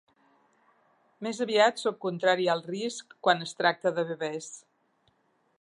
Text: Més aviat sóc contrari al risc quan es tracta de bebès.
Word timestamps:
Més 1.27 1.41
aviat 1.45 1.83
sóc 1.83 2.01
contrari 2.07 2.49
al 2.55 2.65
risc 2.71 3.15
quan 3.27 3.49
es 3.49 3.55
tracta 3.63 3.97
de 4.01 4.11
bebès. 4.15 4.53